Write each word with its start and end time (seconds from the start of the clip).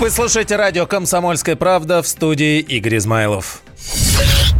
Вы 0.00 0.08
слушаете 0.08 0.56
радио 0.56 0.86
«Комсомольская 0.86 1.56
правда» 1.56 2.00
в 2.00 2.08
студии 2.08 2.58
Игорь 2.60 2.96
Измайлов. 2.96 3.60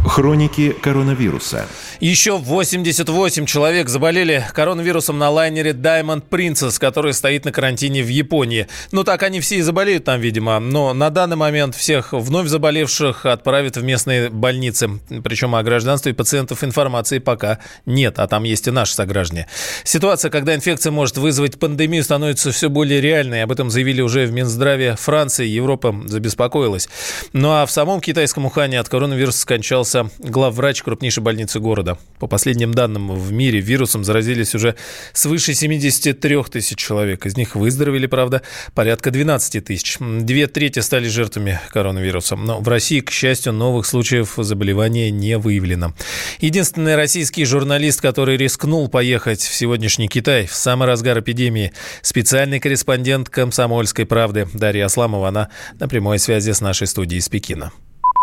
Хроники 0.05 0.69
коронавируса. 0.69 1.65
Еще 2.01 2.35
88 2.35 3.45
человек 3.45 3.87
заболели 3.87 4.43
коронавирусом 4.55 5.19
на 5.19 5.29
лайнере 5.29 5.73
Diamond 5.73 6.23
Princess, 6.31 6.79
который 6.79 7.13
стоит 7.13 7.45
на 7.45 7.51
карантине 7.51 8.01
в 8.01 8.07
Японии. 8.07 8.65
Ну 8.91 9.03
так 9.03 9.21
они 9.21 9.39
все 9.39 9.57
и 9.57 9.61
заболеют 9.61 10.05
там, 10.05 10.19
видимо. 10.19 10.59
Но 10.59 10.95
на 10.95 11.11
данный 11.11 11.35
момент 11.35 11.75
всех 11.75 12.13
вновь 12.13 12.47
заболевших 12.47 13.27
отправят 13.27 13.77
в 13.77 13.83
местные 13.83 14.31
больницы. 14.31 14.99
Причем 15.23 15.53
о 15.53 15.61
гражданстве 15.61 16.15
пациентов 16.15 16.63
информации 16.63 17.19
пока 17.19 17.59
нет, 17.85 18.17
а 18.17 18.27
там 18.27 18.45
есть 18.45 18.65
и 18.65 18.71
наши 18.71 18.95
сограждане. 18.95 19.45
Ситуация, 19.83 20.31
когда 20.31 20.55
инфекция 20.55 20.89
может 20.89 21.17
вызвать 21.17 21.59
пандемию, 21.59 22.03
становится 22.03 22.51
все 22.51 22.71
более 22.71 22.99
реальной. 22.99 23.43
Об 23.43 23.51
этом 23.51 23.69
заявили 23.69 24.01
уже 24.01 24.25
в 24.25 24.31
Минздраве 24.31 24.95
Франции. 24.95 25.45
Европа 25.45 25.95
забеспокоилась. 26.07 26.89
Ну 27.31 27.51
а 27.51 27.67
в 27.67 27.69
самом 27.69 28.01
китайском 28.01 28.47
Ухане 28.47 28.79
от 28.79 28.89
коронавируса 28.89 29.41
скончался 29.41 30.09
главврач 30.17 30.81
крупнейшей 30.81 31.21
больницы 31.21 31.59
города. 31.59 31.90
По 32.19 32.27
последним 32.27 32.73
данным, 32.73 33.11
в 33.11 33.31
мире 33.31 33.59
вирусом 33.61 34.03
заразились 34.03 34.53
уже 34.53 34.75
свыше 35.11 35.53
73 35.53 36.43
тысяч 36.43 36.77
человек. 36.77 37.25
Из 37.25 37.35
них 37.35 37.55
выздоровели, 37.55 38.05
правда, 38.05 38.43
порядка 38.75 39.09
12 39.09 39.65
тысяч. 39.65 39.97
Две 39.99 40.47
трети 40.47 40.79
стали 40.79 41.07
жертвами 41.07 41.59
коронавируса. 41.71 42.35
Но 42.35 42.59
в 42.59 42.67
России, 42.67 42.99
к 42.99 43.09
счастью, 43.09 43.53
новых 43.53 43.85
случаев 43.85 44.33
заболевания 44.37 45.09
не 45.09 45.37
выявлено. 45.37 45.95
Единственный 46.39 46.95
российский 46.95 47.43
журналист, 47.45 48.01
который 48.01 48.37
рискнул 48.37 48.87
поехать 48.87 49.41
в 49.41 49.53
сегодняшний 49.55 50.07
Китай 50.07 50.45
в 50.45 50.53
самый 50.53 50.87
разгар 50.87 51.19
эпидемии, 51.19 51.73
специальный 52.01 52.59
корреспондент 52.59 53.29
«Комсомольской 53.29 54.05
правды» 54.05 54.47
Дарья 54.53 54.85
Асламова. 54.85 55.29
Она 55.29 55.49
на 55.79 55.87
прямой 55.87 56.19
связи 56.19 56.51
с 56.51 56.61
нашей 56.61 56.87
студией 56.87 57.19
из 57.19 57.29
Пекина. 57.29 57.71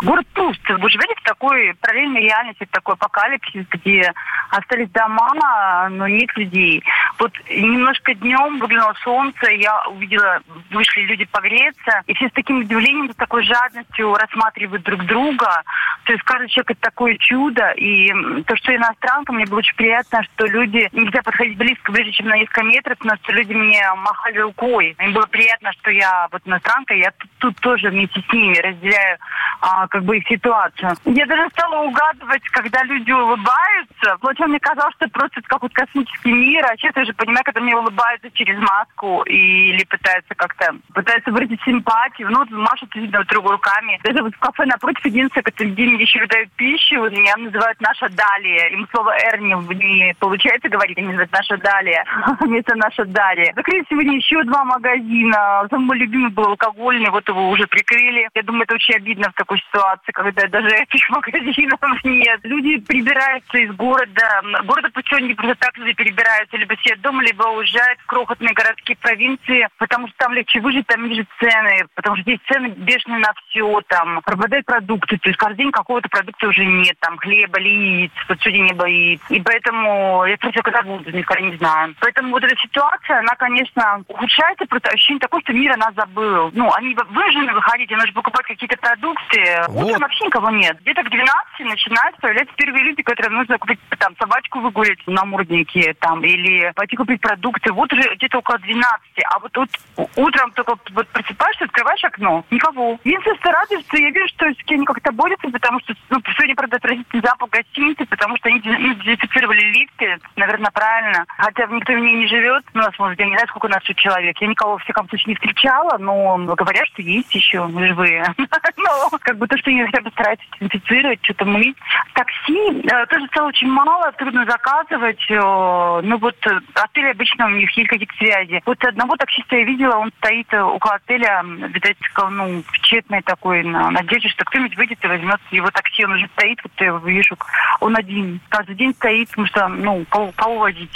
Город 0.05 0.27
пуст. 0.33 0.61
Вы 0.69 0.91
живете 0.91 1.15
в 1.17 1.25
такой 1.25 1.75
параллельной 1.81 2.21
реальности, 2.21 2.65
в 2.65 2.71
такой 2.71 2.95
апокалипсис, 2.95 3.67
где 3.69 4.13
остались 4.51 4.91
дома, 4.91 5.89
но 5.91 6.07
нет 6.07 6.35
людей. 6.37 6.83
Вот 7.19 7.33
немножко 7.51 8.15
днем 8.15 8.59
выглянуло 8.59 8.95
солнце, 9.03 9.51
я 9.51 9.83
увидела, 9.89 10.41
вышли 10.71 11.03
люди 11.03 11.25
погреться, 11.25 12.03
и 12.07 12.15
все 12.15 12.29
с 12.29 12.33
таким 12.33 12.61
удивлением, 12.61 13.13
с 13.13 13.17
такой 13.17 13.43
жадностью 13.45 14.15
рассматривают 14.15 14.83
друг 14.83 15.05
друга. 15.05 15.63
То 16.05 16.13
есть 16.13 16.25
каждый 16.25 16.49
человек 16.49 16.71
это 16.73 16.81
такое 16.81 17.17
чудо. 17.19 17.71
И 17.73 18.13
то, 18.45 18.57
что 18.57 18.75
иностранка, 18.75 19.33
мне 19.33 19.47
было 19.47 19.59
очень 19.59 19.77
приятно, 19.77 20.23
что 20.23 20.47
люди, 20.47 20.89
нельзя 20.93 21.23
подходить 21.23 21.59
близко, 21.59 21.93
ближе, 21.93 22.13
чем 22.13 22.29
на 22.29 22.37
несколько 22.37 22.63
метров, 22.63 22.99
но 23.03 23.17
что 23.17 23.33
люди 23.33 23.53
мне 23.53 23.83
махали 23.97 24.39
рукой. 24.39 24.95
Мне 24.99 25.11
было 25.11 25.27
приятно, 25.27 25.73
что 25.73 25.91
я 25.91 26.29
вот 26.31 26.43
иностранка, 26.47 26.95
я 26.95 27.11
тут, 27.13 27.31
тут 27.39 27.57
тоже 27.61 27.91
вместе 27.91 28.23
с 28.29 28.33
ними 28.33 28.59
разделяю 28.59 29.19
а, 29.61 29.87
как 29.89 30.05
бы 30.05 30.19
их 30.19 30.29
ситуацию. 30.29 30.95
Я 31.05 31.27
даже 31.27 31.49
стала 31.51 31.83
угадывать, 31.83 32.43
когда 32.51 32.83
люди 32.85 33.11
улыбаются. 33.11 34.17
Сначала 34.39 34.51
мне 34.51 34.61
казалось, 34.61 34.95
что 34.95 35.09
просто 35.09 35.41
это 35.41 35.49
какой-то 35.49 35.75
космический 35.75 36.33
мир, 36.33 36.65
а 36.65 36.77
сейчас 36.77 36.95
я 36.95 37.03
уже 37.03 37.13
понимаю, 37.13 37.43
когда 37.45 37.61
мне 37.61 37.75
улыбаются 37.75 38.31
через 38.31 38.57
маску 38.61 39.23
или 39.23 39.83
пытаются 39.85 40.33
как-то, 40.37 40.77
пытаются 40.95 41.33
выразить 41.33 41.61
симпатию, 41.65 42.31
ну, 42.31 42.39
вот 42.39 42.51
машут 42.51 42.95
видно 42.95 43.25
друг 43.25 43.51
руками. 43.51 43.99
Даже 44.05 44.23
вот 44.23 44.33
в 44.37 44.39
кафе 44.39 44.65
напротив 44.67 45.05
единственное, 45.07 45.43
где 45.43 45.87
мне 45.87 46.03
еще 46.03 46.21
выдают 46.21 46.53
пищу, 46.53 47.03
меня 47.11 47.35
называют 47.37 47.81
наша 47.81 48.09
Далия. 48.11 48.69
Им 48.69 48.87
слово 48.93 49.11
«р» 49.11 49.41
не, 49.41 49.55
не 49.55 50.15
получается 50.21 50.69
говорить, 50.69 50.99
они 50.99 51.09
называют 51.09 51.33
наша 51.33 51.57
Далия. 51.57 52.05
Вместо 52.41 52.77
наша 52.77 53.05
Далия. 53.07 53.53
Закрыли 53.57 53.85
сегодня 53.91 54.15
еще 54.15 54.45
два 54.45 54.65
магазина. 54.65 55.67
Самый 55.69 55.99
любимый 55.99 56.31
был 56.31 56.45
алкогольный, 56.45 57.11
вот 57.11 57.29
его 57.29 57.51
уже 57.51 57.67
прикрыли. 57.67 58.29
Я 58.35 58.43
думаю, 58.45 58.63
это 58.63 58.75
очень 58.75 58.95
обидно 58.95 59.31
в 59.31 59.35
такой 59.35 59.59
ситуации, 59.59 60.13
когда 60.13 60.47
даже 60.47 60.69
этих 60.77 61.11
магазинов 61.11 61.81
нет. 62.05 62.39
Люди 62.45 62.79
прибираются 62.79 63.59
из 63.59 63.75
города. 63.75 64.28
Города 64.65 64.91
путем 64.91 65.27
не 65.27 65.35
просто 65.35 65.57
так 65.57 65.77
люди 65.79 65.95
перебираются, 65.95 66.57
либо 66.57 66.77
сидят 66.77 67.01
дома, 67.01 67.23
либо 67.23 67.45
уезжают 67.45 67.99
в 68.01 68.07
крохотные 68.07 68.53
городские 68.53 68.97
провинции, 68.97 69.69
потому 69.79 70.09
что 70.09 70.17
там 70.19 70.35
легче 70.35 70.61
выжить, 70.61 70.87
там 70.87 71.09
ниже 71.09 71.27
цены, 71.39 71.87
потому 71.95 72.17
что 72.17 72.23
здесь 72.23 72.39
цены 72.47 72.69
бешеные 72.69 73.19
на 73.19 73.33
все, 73.35 73.81
там 73.89 74.21
пропадают 74.23 74.67
продукты, 74.67 75.19
то 75.19 75.29
есть 75.29 75.39
каждый 75.39 75.59
день 75.59 75.73
какого-то 75.73 76.09
продукта 76.09 76.49
уже 76.49 76.65
нет, 76.65 76.97
там 77.01 77.17
хлеба, 77.19 77.59
яиц, 77.61 78.13
вот 78.29 78.41
сегодня 78.41 78.65
не 78.65 78.73
боит. 78.73 79.21
И 79.29 79.41
поэтому 79.41 80.25
я 80.27 80.37
спросила, 80.37 80.63
когда 80.63 80.83
будут, 80.83 81.13
никогда 81.13 81.43
не 81.45 81.57
знаю. 81.57 81.95
Поэтому 82.01 82.31
вот 82.31 82.45
эта 82.45 82.57
ситуация, 82.57 83.19
она, 83.19 83.35
конечно, 83.37 84.03
ухудшается, 84.09 84.67
просто 84.67 84.91
ощущение 84.91 85.21
такое, 85.21 85.41
что 85.43 85.53
мир 85.53 85.73
о 85.73 85.77
нас 85.77 85.95
забыл. 85.95 86.51
Ну, 86.55 86.73
они 86.75 86.95
вынуждены 86.95 87.53
выходить, 87.53 87.91
нужно 87.91 88.13
покупать 88.13 88.47
какие-то 88.47 88.77
продукты, 88.77 89.63
вот. 89.69 89.85
Утром 89.85 90.01
вообще 90.01 90.27
никого 90.27 90.51
нет. 90.51 90.79
Где-то 90.81 91.03
к 91.03 91.11
12 91.11 91.33
начинают 91.61 92.17
появляться 92.19 92.55
первые 92.57 92.85
люди, 92.85 93.03
которым 93.03 93.35
нужно 93.35 93.59
купить 93.59 93.81
там 93.99 94.15
собачку 94.19 94.61
выгулить 94.61 95.07
на 95.07 95.25
мурднике 95.25 95.95
там, 96.01 96.23
или 96.23 96.73
пойти 96.75 96.97
купить 96.97 97.21
продукты. 97.21 97.73
Вот 97.73 97.93
уже 97.93 98.15
где-то 98.17 98.39
около 98.39 98.59
12. 98.59 98.89
А 99.25 99.39
вот 99.39 99.53
тут 99.53 99.71
утром 100.17 100.51
только 100.53 100.77
вот 100.93 101.09
просыпаешься, 101.09 101.65
открываешь 101.65 102.05
окно, 102.05 102.45
никого. 102.51 102.99
Единственное, 103.05 103.39
что 103.39 103.51
радуется, 103.51 103.97
я 103.97 104.11
вижу, 104.11 104.29
что 104.29 104.47
все 104.65 104.75
они 104.75 104.85
как-то 104.85 105.13
борются, 105.13 105.49
потому 105.49 105.81
что 105.81 105.95
ну, 106.11 106.21
сегодня, 106.37 106.55
правда, 106.55 106.77
отразительный 106.77 107.23
запах 107.23 107.51
гостиницы, 107.51 108.07
потому 108.07 108.37
что 108.37 108.49
они 108.49 108.61
ну, 108.65 108.95
дезинфицировали 108.95 109.61
лифты, 109.61 110.19
наверное, 110.37 110.71
правильно. 110.71 111.25
Хотя 111.37 111.67
никто 111.67 111.93
в 111.93 111.99
ней 111.99 112.15
не 112.17 112.27
живет. 112.27 112.65
Ну, 112.75 112.83
у 112.83 112.85
нас, 112.85 112.99
может, 112.99 113.19
я 113.19 113.27
не 113.27 113.33
знаю, 113.33 113.49
сколько 113.49 113.67
у 113.67 113.71
нас 113.71 113.83
тут 113.83 113.97
человек. 113.97 114.37
Я 114.41 114.47
никого, 114.47 114.79
в 114.79 114.83
всяком 114.83 115.09
случае, 115.09 115.29
не 115.29 115.35
встречала, 115.35 115.99
но 115.99 116.37
говорят, 116.39 116.87
что 116.89 117.03
есть 117.03 117.35
еще 117.35 117.69
живые. 117.69 118.35
Но 118.77 119.11
как 119.21 119.37
бы 119.39 119.47
то, 119.47 119.57
что 119.59 119.71
они 119.71 119.85
хотя 119.85 120.01
бы 120.01 120.11
стараются 120.11 120.47
дезинфицировать, 120.53 121.19
что-то 121.23 121.45
мыть. 121.45 121.77
Такси 122.15 122.83
э, 122.83 123.07
тоже 123.07 123.27
стало 123.27 123.49
очень 123.49 123.69
мало, 123.69 124.08
трудно 124.17 124.45
заказывать. 124.45 125.21
Э, 125.31 126.01
ну 126.03 126.19
вот 126.19 126.37
э, 126.47 126.61
отели 126.75 127.11
обычно 127.11 127.47
у 127.47 127.51
них 127.51 127.71
есть 127.77 127.89
какие-то 127.89 128.15
связи. 128.17 128.63
Вот 128.67 128.83
одного 128.85 129.17
таксиста 129.17 129.57
я 129.57 129.65
видела, 129.65 129.97
он 129.97 130.13
стоит 130.19 130.47
э, 130.53 130.61
около 130.61 130.95
отеля, 130.95 131.43
видать, 131.45 131.97
ну, 132.31 132.63
в 132.63 132.79
тщетной 132.81 133.23
такой 133.23 133.63
на 133.63 133.91
надежде, 133.91 134.29
что 134.29 134.45
кто-нибудь 134.45 134.77
выйдет 134.77 135.03
и 135.03 135.09
возьмет 135.09 135.41
его 135.51 135.71
такси. 135.71 136.05
Он 136.05 136.13
уже 136.13 136.29
стоит, 136.29 136.59
вот 136.63 136.73
я 136.79 136.87
его 136.87 136.99
вижу, 136.99 137.37
он 137.81 137.97
один. 137.97 138.41
Каждый 138.49 138.77
день 138.77 138.95
стоит, 138.95 139.29
потому 139.31 139.47
что, 139.47 139.69
ну, 139.69 140.05
кого 140.11 140.59
возить? 140.59 140.93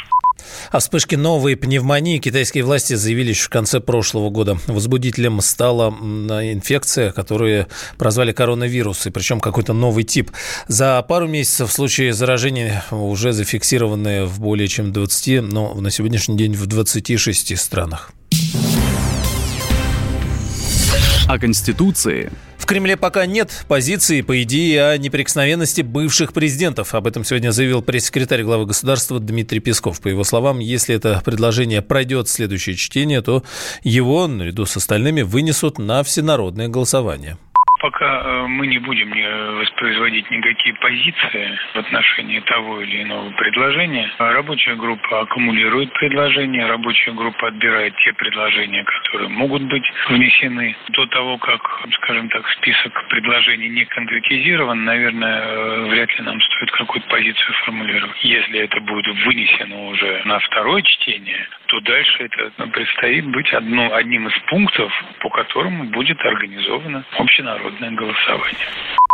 О 0.70 0.78
вспышке 0.78 1.16
новой 1.16 1.56
пневмонии 1.56 2.19
китайские 2.19 2.65
власти 2.65 2.94
заявили 2.94 3.31
еще 3.31 3.44
в 3.44 3.50
конце 3.50 3.81
прошлого 3.81 4.31
года. 4.31 4.59
Возбудителем 4.66 5.41
стала 5.41 5.91
инфекция, 5.91 7.12
которую 7.12 7.69
прозвали 7.98 8.32
коронавирус, 8.32 9.06
и 9.06 9.10
причем 9.10 9.41
какой-то 9.41 9.72
новый 9.72 10.04
тип. 10.04 10.31
За 10.69 11.03
пару 11.03 11.28
месяцев 11.28 11.70
случаи 11.72 12.10
заражения 12.10 12.84
уже 12.91 13.32
зафиксированы 13.32 14.25
в 14.25 14.41
более 14.41 14.69
чем 14.69 14.93
20, 14.93 15.43
но 15.43 15.75
на 15.75 15.91
сегодняшний 15.91 16.37
день 16.37 16.54
в 16.54 16.66
26 16.66 17.59
странах. 17.59 18.12
О 21.28 21.38
Конституции 21.38 22.31
в 22.62 22.66
Кремле 22.66 22.96
пока 22.96 23.26
нет 23.26 23.64
позиции 23.66 24.20
по 24.20 24.40
идее 24.40 24.90
о 24.90 24.96
неприкосновенности 24.96 25.82
бывших 25.82 26.32
президентов. 26.32 26.94
Об 26.94 27.08
этом 27.08 27.24
сегодня 27.24 27.50
заявил 27.50 27.82
пресс-секретарь 27.82 28.44
главы 28.44 28.66
государства 28.66 29.18
Дмитрий 29.18 29.58
Песков. 29.58 30.00
По 30.00 30.06
его 30.06 30.22
словам, 30.22 30.60
если 30.60 30.94
это 30.94 31.20
предложение 31.24 31.82
пройдет 31.82 32.28
следующее 32.28 32.76
чтение, 32.76 33.20
то 33.20 33.42
его, 33.82 34.28
наряду 34.28 34.64
с 34.64 34.76
остальными, 34.76 35.22
вынесут 35.22 35.78
на 35.78 36.04
всенародное 36.04 36.68
голосование 36.68 37.36
пока 37.82 38.22
э, 38.22 38.47
мы 38.47 38.69
не 38.69 38.78
будем 38.78 39.10
воспроизводить 39.59 40.31
никакие 40.31 40.75
позиции 40.76 41.59
в 41.75 41.78
отношении 41.78 42.38
того 42.41 42.81
или 42.81 43.03
иного 43.03 43.31
предложения, 43.32 44.09
рабочая 44.19 44.76
группа 44.76 45.20
аккумулирует 45.20 45.93
предложения, 45.94 46.64
рабочая 46.67 47.12
группа 47.12 47.49
отбирает 47.49 47.94
те 47.96 48.12
предложения, 48.12 48.84
которые 48.84 49.29
могут 49.29 49.62
быть 49.64 49.84
внесены. 50.08 50.76
До 50.90 51.06
того, 51.06 51.38
как, 51.38 51.61
скажем 51.94 52.29
так, 52.29 52.49
список 52.50 53.08
предложений 53.08 53.70
не 53.70 53.85
конкретизирован, 53.85 54.85
наверное, 54.85 55.43
э, 55.43 55.88
вряд 55.88 56.17
ли 56.17 56.25
нам 56.25 56.40
стоит 56.40 56.70
какую-то 56.70 57.08
позицию 57.08 57.55
формулировать. 57.64 58.23
Если 58.23 58.61
это 58.61 58.81
будет 58.81 59.06
вынесено 59.26 59.88
уже 59.88 60.23
на 60.25 60.38
второе 60.38 60.82
чтение, 60.82 61.49
то 61.67 61.81
дальше 61.81 62.25
это 62.25 62.52
ну, 62.58 62.69
предстоит 62.69 63.26
быть 63.26 63.52
одно, 63.52 63.93
одним 63.94 64.28
из 64.28 64.38
пунктов, 64.46 64.93
по 65.20 65.31
которому 65.31 65.85
будет 65.85 66.20
организовано 66.25 67.05
общенародное 67.19 67.71
голосование. 67.80 68.69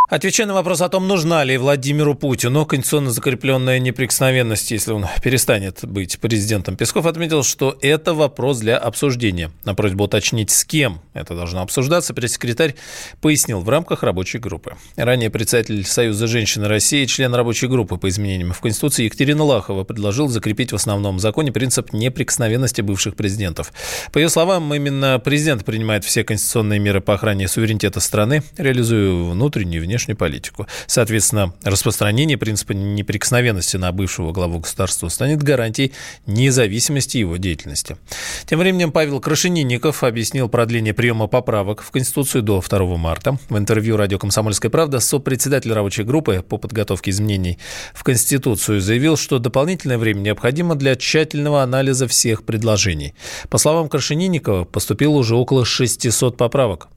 Отвечая 0.09 0.47
на 0.47 0.55
вопрос 0.55 0.81
о 0.81 0.89
том, 0.89 1.07
нужна 1.07 1.43
ли 1.43 1.55
Владимиру 1.55 2.15
Путину 2.15 2.65
конституционно 2.65 3.11
закрепленная 3.11 3.77
неприкосновенность, 3.77 4.71
если 4.71 4.91
он 4.91 5.05
перестанет 5.23 5.81
быть 5.83 6.17
президентом, 6.19 6.75
Песков 6.75 7.05
отметил, 7.05 7.43
что 7.43 7.77
это 7.79 8.15
вопрос 8.15 8.57
для 8.57 8.79
обсуждения. 8.79 9.51
На 9.65 9.75
просьбу 9.75 10.05
уточнить, 10.05 10.49
с 10.49 10.65
кем 10.65 10.99
это 11.13 11.35
должно 11.35 11.61
обсуждаться, 11.61 12.15
пресс-секретарь 12.15 12.73
пояснил 13.21 13.59
в 13.59 13.69
рамках 13.69 14.01
рабочей 14.01 14.39
группы. 14.39 14.77
Ранее 14.95 15.29
председатель 15.29 15.85
Союза 15.85 16.25
женщин 16.25 16.63
России, 16.63 17.05
член 17.05 17.35
рабочей 17.35 17.67
группы 17.67 17.97
по 17.97 18.09
изменениям 18.09 18.53
в 18.53 18.61
Конституции 18.61 19.03
Екатерина 19.03 19.43
Лахова 19.43 19.83
предложил 19.83 20.27
закрепить 20.27 20.71
в 20.71 20.75
основном 20.75 21.19
законе 21.19 21.51
принцип 21.51 21.93
неприкосновенности 21.93 22.81
бывших 22.81 23.15
президентов. 23.15 23.71
По 24.11 24.17
ее 24.17 24.29
словам, 24.29 24.73
именно 24.73 25.21
президент 25.23 25.65
принимает 25.65 26.03
все 26.03 26.23
конституционные 26.23 26.79
меры 26.79 26.99
по 26.99 27.13
охране 27.13 27.47
суверенитета 27.47 27.99
страны, 27.99 28.41
реализуя 28.57 29.11
внутреннюю 29.11 29.83
и 29.83 29.85
внешнюю 29.85 29.98
внешнюю 29.99 30.17
политику. 30.17 30.65
Соответственно, 30.87 31.53
распространение 31.63 32.37
принципа 32.37 32.71
неприкосновенности 32.71 33.75
на 33.75 33.91
бывшего 33.91 34.31
главу 34.31 34.59
государства 34.59 35.09
станет 35.09 35.43
гарантией 35.43 35.91
независимости 36.25 37.17
его 37.17 37.35
деятельности. 37.35 37.97
Тем 38.45 38.59
временем 38.59 38.93
Павел 38.93 39.19
Крашенинников 39.19 40.03
объяснил 40.03 40.47
продление 40.47 40.93
приема 40.93 41.27
поправок 41.27 41.81
в 41.81 41.91
Конституцию 41.91 42.43
до 42.43 42.61
2 42.61 42.97
марта. 42.97 43.37
В 43.49 43.57
интервью 43.57 43.97
радио 43.97 44.17
«Комсомольская 44.17 44.71
правда» 44.71 45.01
сопредседатель 45.01 45.73
рабочей 45.73 46.03
группы 46.03 46.43
по 46.47 46.57
подготовке 46.57 47.11
изменений 47.11 47.59
в 47.93 48.03
Конституцию 48.03 48.79
заявил, 48.79 49.17
что 49.17 49.39
дополнительное 49.39 49.97
время 49.97 50.21
необходимо 50.21 50.75
для 50.75 50.95
тщательного 50.95 51.61
анализа 51.61 52.07
всех 52.07 52.43
предложений. 52.45 53.15
По 53.49 53.57
словам 53.57 53.89
Крашенинникова, 53.89 54.63
поступило 54.63 55.15
уже 55.15 55.35
около 55.35 55.65
600 55.65 56.37
поправок. 56.37 56.87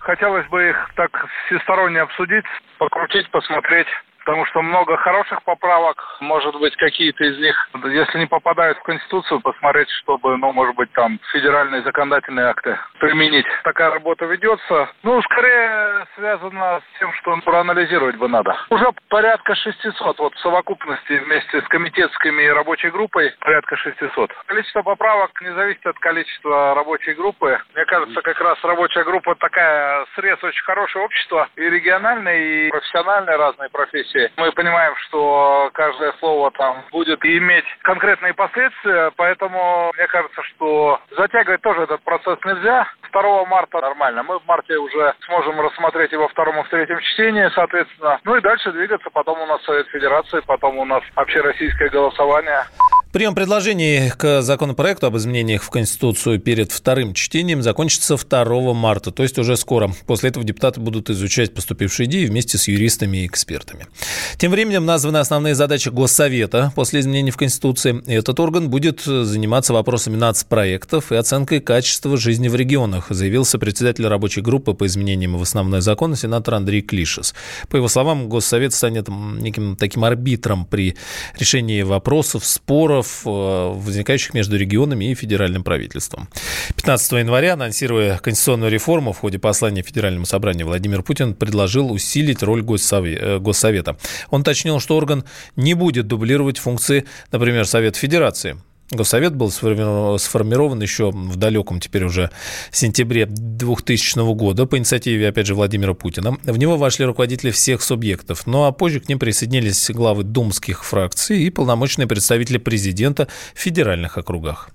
Хотелось 0.00 0.46
бы 0.48 0.70
их 0.70 0.90
так 0.96 1.26
всесторонне 1.46 2.00
обсудить, 2.00 2.44
покрутить, 2.78 3.30
посмотреть 3.30 3.86
потому 4.20 4.46
что 4.46 4.62
много 4.62 4.96
хороших 4.96 5.42
поправок, 5.42 6.02
может 6.20 6.58
быть, 6.58 6.76
какие-то 6.76 7.24
из 7.24 7.38
них, 7.38 7.68
если 7.84 8.18
не 8.18 8.26
попадают 8.26 8.78
в 8.78 8.82
Конституцию, 8.82 9.40
посмотреть, 9.40 9.90
чтобы, 10.02 10.36
ну, 10.36 10.52
может 10.52 10.76
быть, 10.76 10.92
там 10.92 11.18
федеральные 11.32 11.82
законодательные 11.82 12.46
акты 12.46 12.78
применить. 12.98 13.46
Такая 13.64 13.90
работа 13.90 14.26
ведется. 14.26 14.88
Ну, 15.02 15.20
скорее 15.22 16.06
связано 16.14 16.80
с 16.80 16.98
тем, 16.98 17.12
что 17.14 17.36
проанализировать 17.44 18.16
бы 18.16 18.28
надо. 18.28 18.56
Уже 18.70 18.86
порядка 19.08 19.54
600, 19.54 20.18
вот 20.18 20.34
в 20.34 20.40
совокупности 20.40 21.12
вместе 21.12 21.60
с 21.60 21.68
комитетскими 21.68 22.42
и 22.42 22.48
рабочей 22.48 22.90
группой 22.90 23.34
порядка 23.40 23.76
600. 23.76 24.30
Количество 24.46 24.82
поправок 24.82 25.30
не 25.40 25.52
зависит 25.54 25.86
от 25.86 25.98
количества 25.98 26.74
рабочей 26.74 27.14
группы. 27.14 27.58
Мне 27.74 27.84
кажется, 27.86 28.20
как 28.22 28.40
раз 28.40 28.58
рабочая 28.62 29.04
группа 29.04 29.34
такая 29.36 30.06
срез 30.14 30.42
очень 30.42 30.62
хорошего 30.64 31.04
общества 31.04 31.48
и 31.56 31.62
региональной, 31.62 32.66
и 32.66 32.70
профессиональной 32.70 33.36
разные 33.36 33.70
профессии 33.70 34.09
комиссии. 34.10 34.32
Мы 34.36 34.52
понимаем, 34.52 34.94
что 35.08 35.70
каждое 35.74 36.12
слово 36.18 36.50
там 36.52 36.84
будет 36.90 37.24
иметь 37.24 37.64
конкретные 37.82 38.34
последствия, 38.34 39.12
поэтому 39.16 39.92
мне 39.96 40.06
кажется, 40.08 40.42
что 40.42 41.00
затягивать 41.16 41.62
тоже 41.62 41.82
этот 41.82 42.02
процесс 42.02 42.38
нельзя. 42.44 42.86
2 43.12 43.44
марта 43.46 43.80
нормально. 43.80 44.22
Мы 44.22 44.38
в 44.38 44.46
марте 44.46 44.76
уже 44.76 45.14
сможем 45.26 45.60
рассмотреть 45.60 46.12
его 46.12 46.24
во 46.24 46.28
втором 46.28 46.60
и 46.60 46.62
в 46.62 46.68
третьем 46.68 47.00
чтении, 47.00 47.48
соответственно. 47.54 48.20
Ну 48.24 48.36
и 48.36 48.40
дальше 48.40 48.72
двигаться. 48.72 49.10
Потом 49.10 49.40
у 49.40 49.46
нас 49.46 49.62
Совет 49.64 49.88
Федерации, 49.88 50.40
потом 50.46 50.78
у 50.78 50.84
нас 50.84 51.02
общероссийское 51.16 51.88
голосование. 51.88 52.64
Прием 53.12 53.34
предложений 53.34 54.12
к 54.16 54.40
законопроекту 54.40 55.08
об 55.08 55.16
изменениях 55.16 55.64
в 55.64 55.70
Конституцию 55.70 56.38
перед 56.38 56.70
вторым 56.70 57.12
чтением 57.12 57.60
закончится 57.60 58.16
2 58.16 58.72
марта, 58.72 59.10
то 59.10 59.24
есть 59.24 59.36
уже 59.36 59.56
скоро. 59.56 59.92
После 60.06 60.30
этого 60.30 60.44
депутаты 60.44 60.78
будут 60.78 61.10
изучать 61.10 61.52
поступившие 61.52 62.06
идеи 62.06 62.26
вместе 62.26 62.56
с 62.56 62.68
юристами 62.68 63.24
и 63.24 63.26
экспертами. 63.26 63.88
Тем 64.36 64.52
временем 64.52 64.86
названы 64.86 65.16
основные 65.16 65.56
задачи 65.56 65.88
Госсовета 65.88 66.72
после 66.76 67.00
изменений 67.00 67.32
в 67.32 67.36
Конституции. 67.36 68.00
Этот 68.06 68.38
орган 68.38 68.70
будет 68.70 69.00
заниматься 69.00 69.72
вопросами 69.72 70.14
нацпроектов 70.14 71.10
и 71.10 71.16
оценкой 71.16 71.58
качества 71.58 72.16
жизни 72.16 72.46
в 72.46 72.54
регионах, 72.54 73.06
заявился 73.10 73.58
председатель 73.58 74.06
рабочей 74.06 74.40
группы 74.40 74.72
по 74.72 74.86
изменениям 74.86 75.36
в 75.36 75.42
основной 75.42 75.80
закон 75.80 76.14
сенатор 76.14 76.54
Андрей 76.54 76.80
Клишес. 76.80 77.34
По 77.70 77.74
его 77.74 77.88
словам, 77.88 78.28
Госсовет 78.28 78.72
станет 78.72 79.08
неким 79.08 79.74
таким 79.74 80.04
арбитром 80.04 80.64
при 80.64 80.94
решении 81.36 81.82
вопросов, 81.82 82.46
споров, 82.46 82.99
споров, 83.02 83.22
э, 83.26 83.80
возникающих 83.80 84.34
между 84.34 84.56
регионами 84.56 85.10
и 85.10 85.14
федеральным 85.14 85.62
правительством. 85.62 86.28
15 86.76 87.20
января, 87.20 87.54
анонсируя 87.54 88.18
конституционную 88.18 88.70
реформу 88.70 89.12
в 89.12 89.18
ходе 89.18 89.38
послания 89.38 89.82
Федеральному 89.82 90.26
собранию, 90.26 90.66
Владимир 90.66 91.02
Путин 91.02 91.34
предложил 91.34 91.90
усилить 91.92 92.42
роль 92.42 92.60
э, 92.60 93.38
Госсовета. 93.38 93.96
Он 94.30 94.40
уточнил, 94.40 94.80
что 94.80 94.96
орган 94.96 95.24
не 95.56 95.74
будет 95.74 96.06
дублировать 96.06 96.58
функции, 96.58 97.04
например, 97.32 97.66
Совета 97.66 97.98
Федерации. 97.98 98.56
Госсовет 98.90 99.36
был 99.36 99.50
сформирован 99.50 100.82
еще 100.82 101.10
в 101.12 101.36
далеком 101.36 101.78
теперь 101.78 102.04
уже 102.04 102.30
сентябре 102.72 103.26
2000 103.26 104.34
года 104.34 104.66
по 104.66 104.76
инициативе, 104.76 105.28
опять 105.28 105.46
же, 105.46 105.54
Владимира 105.54 105.94
Путина. 105.94 106.36
В 106.42 106.56
него 106.56 106.76
вошли 106.76 107.04
руководители 107.04 107.52
всех 107.52 107.82
субъектов, 107.82 108.46
ну 108.46 108.64
а 108.64 108.72
позже 108.72 108.98
к 109.00 109.08
ним 109.08 109.20
присоединились 109.20 109.90
главы 109.90 110.24
думских 110.24 110.84
фракций 110.84 111.42
и 111.42 111.50
полномочные 111.50 112.08
представители 112.08 112.58
президента 112.58 113.28
в 113.54 113.60
федеральных 113.60 114.18
округах. 114.18 114.70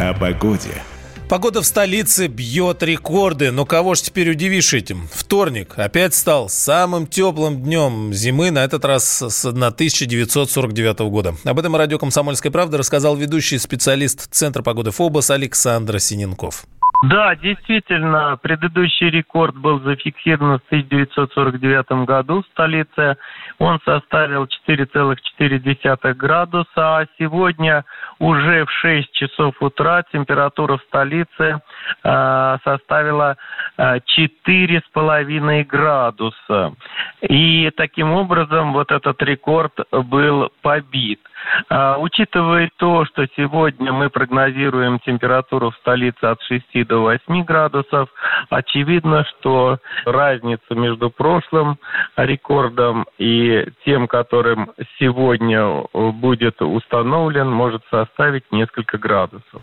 О 0.00 0.14
погоде. 0.14 0.82
Погода 1.28 1.60
в 1.60 1.66
столице 1.66 2.28
бьет 2.28 2.84
рекорды, 2.84 3.50
но 3.50 3.66
кого 3.66 3.96
ж 3.96 4.02
теперь 4.02 4.30
удивишь 4.30 4.72
этим? 4.72 5.08
Вторник 5.12 5.72
опять 5.76 6.14
стал 6.14 6.48
самым 6.48 7.08
теплым 7.08 7.64
днем 7.64 8.14
зимы, 8.14 8.52
на 8.52 8.62
этот 8.62 8.84
раз 8.84 9.22
с 9.22 9.44
1949 9.44 10.98
года. 11.10 11.34
Об 11.42 11.58
этом 11.58 11.74
радио 11.74 11.98
«Комсомольская 11.98 12.52
правда» 12.52 12.78
рассказал 12.78 13.16
ведущий 13.16 13.58
специалист 13.58 14.28
Центра 14.30 14.62
погоды 14.62 14.92
ФОБОС 14.92 15.30
Александр 15.32 15.98
Синенков. 15.98 16.64
Да, 17.02 17.36
действительно, 17.36 18.38
предыдущий 18.40 19.10
рекорд 19.10 19.54
был 19.56 19.80
зафиксирован 19.80 20.58
в 20.58 20.66
1949 20.66 22.06
году 22.06 22.42
в 22.42 22.46
столице. 22.52 23.16
Он 23.58 23.78
составил 23.84 24.44
4,4 24.68 26.14
градуса, 26.14 26.66
а 26.76 27.06
сегодня 27.18 27.84
уже 28.18 28.64
в 28.64 28.70
6 28.70 29.12
часов 29.12 29.54
утра 29.60 30.04
температура 30.10 30.78
в 30.78 30.82
столице 30.84 31.60
э, 32.02 32.56
составила 32.64 33.36
4,5 33.78 35.64
градуса. 35.64 36.74
И 37.22 37.70
таким 37.76 38.12
образом 38.12 38.72
вот 38.72 38.90
этот 38.90 39.22
рекорд 39.22 39.72
был 39.90 40.50
побит. 40.62 41.20
А, 41.68 41.96
учитывая 41.98 42.70
то, 42.76 43.04
что 43.06 43.26
сегодня 43.36 43.92
мы 43.92 44.10
прогнозируем 44.10 44.98
температуру 45.00 45.70
в 45.70 45.76
столице 45.76 46.24
от 46.24 46.40
6 46.42 46.86
до 46.86 46.98
8 47.02 47.44
градусов, 47.44 48.08
очевидно, 48.50 49.24
что 49.24 49.78
разница 50.04 50.74
между 50.74 51.10
прошлым 51.10 51.78
рекордом 52.16 53.06
и 53.18 53.66
тем, 53.84 54.08
которым 54.08 54.72
сегодня 54.98 55.84
будет 55.92 56.60
установлен, 56.62 57.50
может 57.50 57.82
составить 57.90 58.50
несколько 58.50 58.98
градусов. 58.98 59.62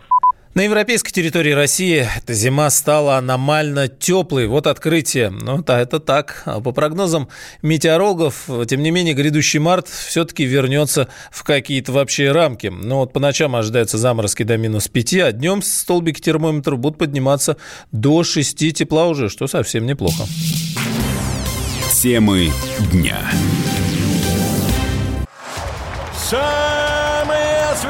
На 0.54 0.60
европейской 0.60 1.10
территории 1.10 1.50
России 1.50 2.08
эта 2.16 2.32
зима 2.32 2.70
стала 2.70 3.16
аномально 3.16 3.88
теплой. 3.88 4.46
Вот 4.46 4.68
открытие. 4.68 5.30
Ну, 5.30 5.64
да, 5.64 5.80
это 5.80 5.98
так. 5.98 6.42
А 6.44 6.60
по 6.60 6.70
прогнозам 6.70 7.28
метеорологов, 7.62 8.48
тем 8.68 8.80
не 8.84 8.92
менее, 8.92 9.14
грядущий 9.14 9.58
март 9.58 9.88
все-таки 9.88 10.44
вернется 10.44 11.08
в 11.32 11.42
какие-то 11.42 11.90
вообще 11.90 12.30
рамки. 12.30 12.68
Ну, 12.68 12.98
вот 12.98 13.12
по 13.12 13.18
ночам 13.18 13.56
ожидаются 13.56 13.98
заморозки 13.98 14.44
до 14.44 14.56
минус 14.56 14.86
5, 14.86 15.14
а 15.14 15.32
днем 15.32 15.60
столбики 15.60 16.20
термометра 16.20 16.76
будут 16.76 16.98
подниматься 16.98 17.56
до 17.90 18.22
6 18.22 18.74
тепла 18.74 19.06
уже, 19.06 19.28
что 19.30 19.48
совсем 19.48 19.86
неплохо. 19.86 20.22
Темы 22.00 22.52
дня. 22.92 23.18
Самые 26.16 26.93